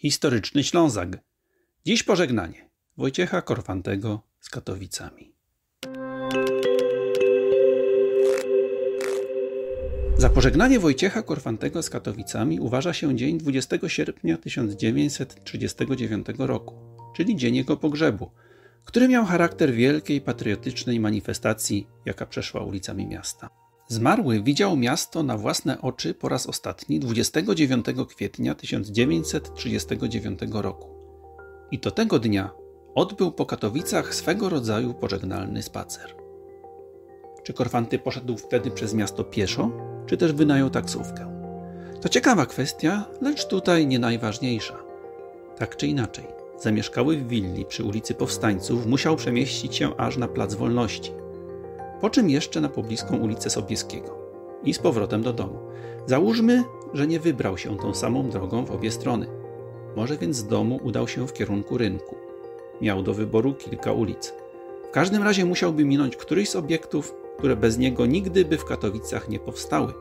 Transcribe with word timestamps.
Historyczny 0.00 0.64
Ślązak. 0.64 1.08
Dziś 1.86 2.02
pożegnanie 2.02 2.70
Wojciecha 2.96 3.42
Korfantego 3.42 4.22
z 4.40 4.50
Katowicami. 4.50 5.32
Za 10.18 10.30
pożegnanie 10.30 10.80
Wojciecha 10.80 11.22
Korfantego 11.22 11.82
z 11.82 11.90
Katowicami 11.90 12.60
uważa 12.60 12.92
się 12.92 13.16
dzień 13.16 13.38
20 13.38 13.76
sierpnia 13.86 14.36
1939 14.36 16.26
roku, 16.38 16.74
czyli 17.16 17.36
dzień 17.36 17.56
jego 17.56 17.76
pogrzebu, 17.76 18.30
który 18.84 19.08
miał 19.08 19.24
charakter 19.24 19.72
wielkiej 19.72 20.20
patriotycznej 20.20 21.00
manifestacji, 21.00 21.86
jaka 22.04 22.26
przeszła 22.26 22.60
ulicami 22.60 23.06
miasta. 23.06 23.67
Zmarły 23.90 24.42
widział 24.42 24.76
miasto 24.76 25.22
na 25.22 25.36
własne 25.36 25.80
oczy 25.80 26.14
po 26.14 26.28
raz 26.28 26.46
ostatni 26.46 27.00
29 27.00 27.86
kwietnia 28.08 28.54
1939 28.54 30.40
roku. 30.52 30.88
I 31.70 31.78
to 31.78 31.90
tego 31.90 32.18
dnia 32.18 32.50
odbył 32.94 33.32
po 33.32 33.46
Katowicach 33.46 34.14
swego 34.14 34.48
rodzaju 34.48 34.94
pożegnalny 34.94 35.62
spacer. 35.62 36.14
Czy 37.42 37.52
Korfanty 37.52 37.98
poszedł 37.98 38.36
wtedy 38.36 38.70
przez 38.70 38.94
miasto 38.94 39.24
pieszo, 39.24 39.70
czy 40.06 40.16
też 40.16 40.32
wynajął 40.32 40.70
taksówkę? 40.70 41.50
To 42.00 42.08
ciekawa 42.08 42.46
kwestia, 42.46 43.04
lecz 43.20 43.46
tutaj 43.46 43.86
nie 43.86 43.98
najważniejsza. 43.98 44.78
Tak 45.58 45.76
czy 45.76 45.86
inaczej, 45.86 46.24
zamieszkały 46.58 47.16
w 47.16 47.28
willi 47.28 47.64
przy 47.64 47.84
ulicy 47.84 48.14
Powstańców 48.14 48.86
musiał 48.86 49.16
przemieścić 49.16 49.76
się 49.76 49.96
aż 49.96 50.16
na 50.16 50.28
Plac 50.28 50.54
Wolności– 50.54 51.12
po 52.00 52.10
czym 52.10 52.30
jeszcze 52.30 52.60
na 52.60 52.68
pobliską 52.68 53.16
ulicę 53.16 53.50
Sobieskiego 53.50 54.18
i 54.64 54.74
z 54.74 54.78
powrotem 54.78 55.22
do 55.22 55.32
domu. 55.32 55.58
Załóżmy, 56.06 56.64
że 56.94 57.06
nie 57.06 57.20
wybrał 57.20 57.58
się 57.58 57.78
tą 57.78 57.94
samą 57.94 58.30
drogą 58.30 58.64
w 58.64 58.70
obie 58.70 58.90
strony. 58.90 59.26
Może 59.96 60.16
więc 60.16 60.36
z 60.36 60.46
domu 60.46 60.80
udał 60.82 61.08
się 61.08 61.28
w 61.28 61.32
kierunku 61.32 61.78
rynku. 61.78 62.16
Miał 62.80 63.02
do 63.02 63.14
wyboru 63.14 63.54
kilka 63.54 63.92
ulic. 63.92 64.34
W 64.88 64.90
każdym 64.90 65.22
razie 65.22 65.44
musiałby 65.44 65.84
minąć 65.84 66.16
któryś 66.16 66.48
z 66.48 66.56
obiektów, 66.56 67.14
które 67.38 67.56
bez 67.56 67.78
niego 67.78 68.06
nigdy 68.06 68.44
by 68.44 68.58
w 68.58 68.64
Katowicach 68.64 69.28
nie 69.28 69.38
powstały. 69.38 69.92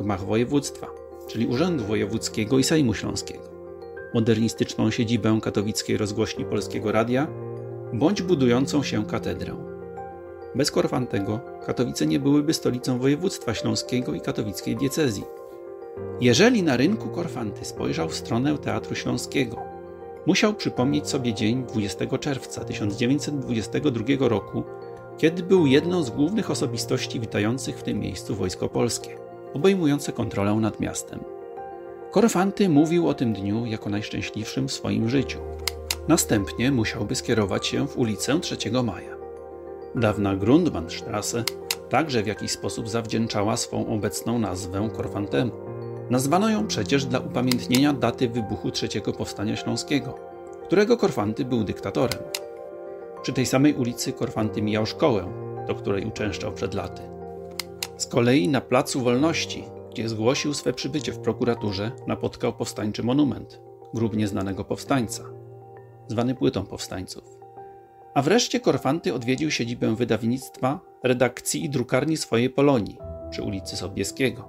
Gmach 0.00 0.24
województwa, 0.24 0.86
czyli 1.26 1.46
Urzędu 1.46 1.84
Wojewódzkiego 1.84 2.58
i 2.58 2.64
Sejmu 2.64 2.94
Śląskiego. 2.94 3.44
Modernistyczną 4.14 4.90
siedzibę 4.90 5.38
katowickiej 5.42 5.96
rozgłośni 5.96 6.44
Polskiego 6.44 6.92
Radia, 6.92 7.26
bądź 7.92 8.22
budującą 8.22 8.82
się 8.82 9.06
katedrę. 9.06 9.65
Bez 10.56 10.70
Korfantego 10.70 11.40
Katowice 11.66 12.06
nie 12.06 12.20
byłyby 12.20 12.54
stolicą 12.54 12.98
województwa 12.98 13.54
śląskiego 13.54 14.14
i 14.14 14.20
katowickiej 14.20 14.76
diecezji. 14.76 15.24
Jeżeli 16.20 16.62
na 16.62 16.76
rynku 16.76 17.08
Korfanty 17.08 17.64
spojrzał 17.64 18.08
w 18.08 18.14
stronę 18.14 18.58
Teatru 18.58 18.94
Śląskiego, 18.94 19.56
musiał 20.26 20.54
przypomnieć 20.54 21.08
sobie 21.08 21.34
dzień 21.34 21.64
20 21.64 22.18
czerwca 22.18 22.64
1922 22.64 24.04
roku, 24.28 24.62
kiedy 25.18 25.42
był 25.42 25.66
jedną 25.66 26.02
z 26.02 26.10
głównych 26.10 26.50
osobistości 26.50 27.20
witających 27.20 27.78
w 27.78 27.82
tym 27.82 27.98
miejscu 27.98 28.34
wojsko 28.34 28.68
polskie, 28.68 29.16
obejmujące 29.54 30.12
kontrolę 30.12 30.54
nad 30.54 30.80
miastem. 30.80 31.20
Korfanty 32.10 32.68
mówił 32.68 33.08
o 33.08 33.14
tym 33.14 33.32
dniu 33.32 33.66
jako 33.66 33.90
najszczęśliwszym 33.90 34.68
w 34.68 34.72
swoim 34.72 35.08
życiu. 35.08 35.38
Następnie 36.08 36.72
musiałby 36.72 37.14
skierować 37.14 37.66
się 37.66 37.88
w 37.88 37.98
ulicę 37.98 38.40
3 38.40 38.56
Maja. 38.84 39.15
Dawna 39.94 40.36
Grundmannstrasse 40.36 41.44
także 41.88 42.22
w 42.22 42.26
jakiś 42.26 42.50
sposób 42.50 42.88
zawdzięczała 42.88 43.56
swą 43.56 43.86
obecną 43.86 44.38
nazwę 44.38 44.88
Korfantemu. 44.96 45.52
Nazwano 46.10 46.48
ją 46.48 46.66
przecież 46.66 47.04
dla 47.04 47.18
upamiętnienia 47.18 47.92
daty 47.92 48.28
wybuchu 48.28 48.70
trzeciego 48.70 49.12
powstania 49.12 49.56
śląskiego, 49.56 50.14
którego 50.64 50.96
Korfanty 50.96 51.44
był 51.44 51.64
dyktatorem. 51.64 52.22
Przy 53.22 53.32
tej 53.32 53.46
samej 53.46 53.74
ulicy 53.74 54.12
Korfanty 54.12 54.62
mijał 54.62 54.86
szkołę, 54.86 55.32
do 55.66 55.74
której 55.74 56.04
uczęszczał 56.04 56.52
przed 56.52 56.74
laty. 56.74 57.02
Z 57.96 58.06
kolei 58.06 58.48
na 58.48 58.60
Placu 58.60 59.00
Wolności, 59.00 59.64
gdzie 59.90 60.08
zgłosił 60.08 60.54
swe 60.54 60.72
przybycie 60.72 61.12
w 61.12 61.18
prokuraturze, 61.18 61.92
napotkał 62.06 62.52
powstańczy 62.52 63.02
monument, 63.02 63.60
grób 63.94 64.16
nieznanego 64.16 64.64
powstańca, 64.64 65.24
zwany 66.08 66.34
płytą 66.34 66.66
powstańców. 66.66 67.45
A 68.16 68.22
wreszcie 68.22 68.60
Korfanty 68.60 69.14
odwiedził 69.14 69.50
siedzibę 69.50 69.96
wydawnictwa, 69.96 70.80
redakcji 71.04 71.64
i 71.64 71.70
drukarni 71.70 72.16
swojej 72.16 72.50
Polonii 72.50 72.98
przy 73.30 73.42
ulicy 73.42 73.76
Sobieskiego. 73.76 74.48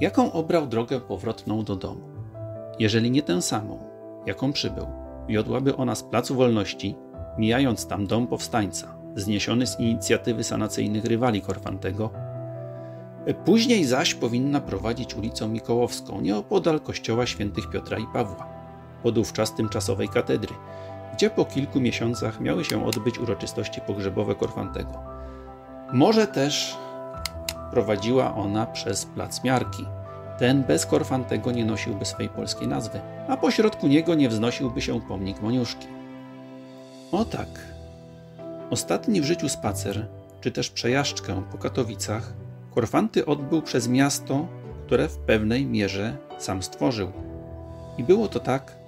Jaką 0.00 0.32
obrał 0.32 0.66
drogę 0.66 1.00
powrotną 1.00 1.64
do 1.64 1.76
domu? 1.76 2.00
Jeżeli 2.78 3.10
nie 3.10 3.22
tę 3.22 3.42
samą, 3.42 3.78
jaką 4.26 4.52
przybył, 4.52 4.86
wiodłaby 5.28 5.76
ona 5.76 5.94
z 5.94 6.02
Placu 6.02 6.34
Wolności, 6.34 6.96
mijając 7.38 7.86
tam 7.86 8.06
dom 8.06 8.26
powstańca, 8.26 8.96
zniesiony 9.16 9.66
z 9.66 9.80
inicjatywy 9.80 10.44
sanacyjnych 10.44 11.04
rywali 11.04 11.42
Korfantego. 11.42 12.10
Później 13.44 13.84
zaś 13.84 14.14
powinna 14.14 14.60
prowadzić 14.60 15.14
ulicą 15.14 15.48
Mikołowską, 15.48 16.20
nieopodal 16.20 16.80
kościoła 16.80 17.26
świętych 17.26 17.70
Piotra 17.70 17.98
i 17.98 18.06
Pawła, 18.12 18.48
podówczas 19.02 19.54
tymczasowej 19.54 20.08
katedry, 20.08 20.54
gdzie 21.12 21.30
po 21.30 21.44
kilku 21.44 21.80
miesiącach 21.80 22.40
miały 22.40 22.64
się 22.64 22.86
odbyć 22.86 23.18
uroczystości 23.18 23.80
pogrzebowe 23.80 24.34
Korfantego. 24.34 24.92
Może 25.92 26.26
też 26.26 26.76
prowadziła 27.70 28.34
ona 28.34 28.66
przez 28.66 29.06
Plac 29.06 29.44
Miarki. 29.44 29.86
Ten 30.38 30.62
bez 30.62 30.86
Korfantego 30.86 31.52
nie 31.52 31.64
nosiłby 31.64 32.04
swej 32.04 32.28
polskiej 32.28 32.68
nazwy, 32.68 33.00
a 33.28 33.36
pośrodku 33.36 33.86
niego 33.86 34.14
nie 34.14 34.28
wznosiłby 34.28 34.80
się 34.80 35.00
pomnik 35.00 35.42
Moniuszki. 35.42 35.86
O 37.12 37.24
tak. 37.24 37.48
Ostatni 38.70 39.20
w 39.20 39.24
życiu 39.24 39.48
spacer, 39.48 40.06
czy 40.40 40.50
też 40.50 40.70
przejażdżkę 40.70 41.42
po 41.52 41.58
Katowicach, 41.58 42.32
Korfanty 42.74 43.26
odbył 43.26 43.62
przez 43.62 43.88
miasto, 43.88 44.46
które 44.86 45.08
w 45.08 45.18
pewnej 45.18 45.66
mierze 45.66 46.16
sam 46.38 46.62
stworzył. 46.62 47.12
I 47.98 48.04
było 48.04 48.28
to 48.28 48.40
tak, 48.40 48.79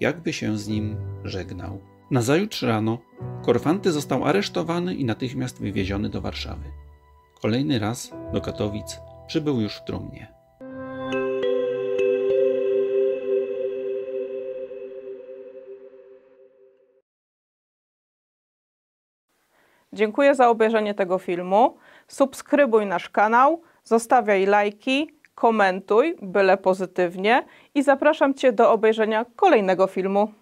jakby 0.00 0.32
się 0.32 0.58
z 0.58 0.68
nim 0.68 0.96
żegnał. 1.24 1.80
Nazajutrz 2.10 2.62
rano 2.62 2.98
Korfanty 3.42 3.92
został 3.92 4.24
aresztowany 4.24 4.94
i 4.94 5.04
natychmiast 5.04 5.60
wywieziony 5.60 6.08
do 6.08 6.20
Warszawy. 6.20 6.64
Kolejny 7.42 7.78
raz 7.78 8.12
do 8.32 8.40
Katowic 8.40 9.00
przybył 9.26 9.60
już 9.60 9.74
w 9.74 9.84
trumnie. 9.84 10.38
Dziękuję 19.92 20.34
za 20.34 20.48
obejrzenie 20.48 20.94
tego 20.94 21.18
filmu. 21.18 21.76
Subskrybuj 22.08 22.86
nasz 22.86 23.08
kanał, 23.08 23.62
zostawiaj 23.84 24.46
lajki, 24.46 25.17
komentuj, 25.38 26.16
byle 26.22 26.56
pozytywnie 26.56 27.44
i 27.74 27.82
zapraszam 27.82 28.34
Cię 28.34 28.52
do 28.52 28.72
obejrzenia 28.72 29.24
kolejnego 29.36 29.86
filmu. 29.86 30.32